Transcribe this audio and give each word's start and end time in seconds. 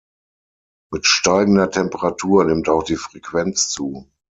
Mit 0.91 1.05
steigender 1.05 1.69
Temperatur 1.69 2.43
nimmt 2.45 2.67
auch 2.69 2.81
die 2.81 2.95
Frequenz 2.95 3.67
zu. 3.69 4.09